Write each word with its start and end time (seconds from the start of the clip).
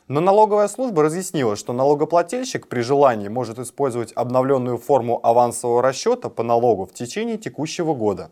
Но 0.07 0.19
налоговая 0.19 0.67
служба 0.67 1.01
разъяснила, 1.01 1.55
что 1.55 1.73
налогоплательщик 1.73 2.67
при 2.67 2.81
желании 2.81 3.29
может 3.29 3.57
использовать 3.57 4.13
обновленную 4.13 4.77
форму 4.77 5.19
авансового 5.23 5.81
расчета 5.81 6.29
по 6.29 6.43
налогу 6.43 6.85
в 6.85 6.93
течение 6.93 7.37
текущего 7.39 7.95
года. 7.95 8.29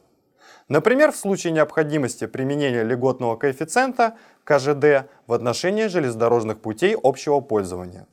Например, 0.70 1.12
в 1.12 1.16
случае 1.18 1.52
необходимости 1.52 2.28
применения 2.28 2.84
льготного 2.84 3.36
коэффициента 3.36 4.18
КЖД 4.44 5.10
в 5.26 5.34
отношении 5.34 5.88
железнодорожных 5.88 6.62
путей 6.62 6.96
общего 7.02 7.40
пользования. 7.40 8.06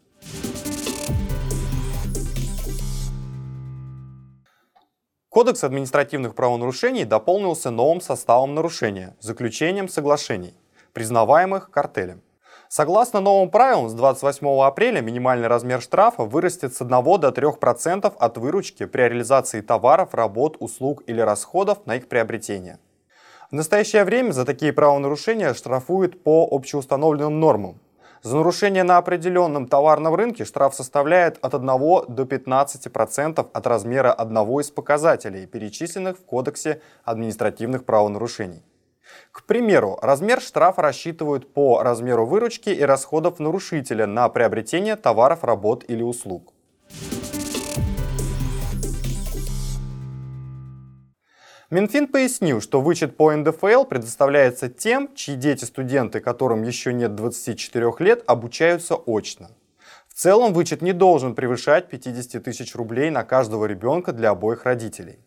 Кодекс 5.29 5.65
административных 5.65 6.35
правонарушений 6.35 7.05
дополнился 7.05 7.71
новым 7.71 8.01
составом 8.01 8.55
нарушения– 8.55 9.15
заключением 9.21 9.87
соглашений, 9.87 10.55
признаваемых 10.95 11.71
картелем. 11.71 12.23
Согласно 12.69 13.21
новым 13.21 13.51
правилам, 13.51 13.89
с 13.89 13.95
28 13.95 14.47
апреля 14.63 15.01
минимальный 15.01 15.47
размер 15.47 15.81
штрафа 15.81 16.25
вырастет 16.25 16.75
с 16.75 16.81
1 16.81 16.91
до 17.21 17.29
3% 17.29 18.13
от 18.19 18.39
выручки 18.39 18.87
при 18.87 19.03
реализации 19.03 19.61
товаров, 19.61 20.15
работ, 20.15 20.57
услуг 20.59 21.03
или 21.07 21.21
расходов 21.21 21.87
на 21.87 21.97
их 21.97 22.09
приобретение. 22.09 22.79
В 23.51 23.55
настоящее 23.55 24.03
время 24.03 24.33
за 24.33 24.45
такие 24.45 24.73
правонарушения 24.73 25.55
штрафуют 25.55 26.25
по 26.25 26.49
общеустановленным 26.51 27.39
нормам. 27.39 27.79
За 28.23 28.37
нарушение 28.37 28.83
на 28.83 28.97
определенном 28.97 29.69
товарном 29.69 30.17
рынке 30.17 30.45
штраф 30.45 30.75
составляет 30.75 31.39
от 31.43 31.55
1 31.55 31.67
до 31.67 32.23
15% 32.25 33.49
от 33.53 33.67
размера 33.69 34.13
одного 34.13 34.61
из 34.61 34.73
показателей, 34.73 35.47
перечисленных 35.47 36.19
в 36.19 36.25
Кодексе 36.25 36.81
административных 37.05 37.85
правонарушений. 37.85 38.65
К 39.33 39.45
примеру, 39.45 39.99
размер 40.03 40.41
штрафа 40.41 40.83
рассчитывают 40.83 41.53
по 41.53 41.83
размеру 41.83 42.27
выручки 42.27 42.71
и 42.71 42.83
расходов 42.83 43.39
нарушителя 43.39 44.07
на 44.07 44.29
приобретение 44.29 44.97
товаров, 44.97 45.45
работ 45.45 45.85
или 45.89 46.03
услуг. 46.03 46.53
Минфин 51.69 52.07
пояснил, 52.07 52.61
что 52.61 52.81
вычет 52.81 53.17
по 53.17 53.35
НДФЛ 53.35 53.85
предоставляется 53.85 54.69
тем, 54.69 55.13
чьи 55.17 55.35
дети-студенты, 55.35 56.21
которым 56.21 56.63
еще 56.63 56.93
нет 56.93 57.17
24 57.17 57.93
лет, 57.99 58.23
обучаются 58.29 58.95
очно. 58.95 59.51
В 60.09 60.15
целом 60.15 60.55
вычет 60.55 60.81
не 60.81 60.93
должен 60.93 61.35
превышать 61.35 61.89
50 61.89 62.45
тысяч 62.45 62.75
рублей 62.77 63.11
на 63.11 63.25
каждого 63.25 63.67
ребенка 63.67 64.13
для 64.13 64.31
обоих 64.31 64.65
родителей. 64.65 65.19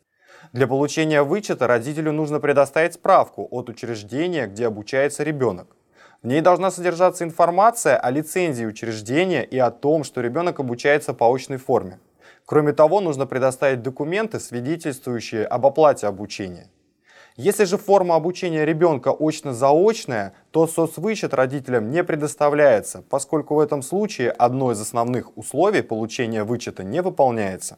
Для 0.54 0.68
получения 0.68 1.24
вычета 1.24 1.68
родителю 1.68 2.12
нужно 2.12 2.40
предоставить 2.40 2.94
справку 2.94 3.48
от 3.52 3.70
учреждения, 3.70 4.48
где 4.48 4.68
обучается 4.68 5.24
ребенок. 5.24 5.76
В 6.22 6.28
ней 6.28 6.42
должна 6.42 6.72
содержаться 6.72 7.24
информация 7.24 7.98
о 7.98 8.10
лицензии 8.12 8.66
учреждения 8.66 9.44
и 9.44 9.58
о 9.58 9.72
том, 9.72 10.04
что 10.04 10.22
ребенок 10.22 10.60
обучается 10.60 11.14
по 11.14 11.34
очной 11.34 11.58
форме. 11.58 12.00
Кроме 12.46 12.74
того, 12.74 13.00
нужно 13.00 13.26
предоставить 13.26 13.84
документы, 13.84 14.40
свидетельствующие 14.40 15.46
об 15.46 15.66
оплате 15.66 16.08
обучения. 16.08 16.68
Если 17.38 17.64
же 17.64 17.78
форма 17.78 18.16
обучения 18.16 18.66
ребенка 18.66 19.14
очно-заочная, 19.18 20.34
то 20.52 20.68
соцвычет 20.68 21.34
родителям 21.34 21.90
не 21.90 22.04
предоставляется, 22.04 23.02
поскольку 23.10 23.56
в 23.56 23.60
этом 23.60 23.82
случае 23.82 24.32
одно 24.32 24.74
из 24.74 24.82
основных 24.82 25.38
условий 25.38 25.84
получения 25.84 26.44
вычета 26.44 26.84
не 26.84 27.02
выполняется. 27.02 27.78